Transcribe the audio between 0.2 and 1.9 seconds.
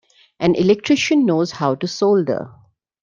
An electrician knows how to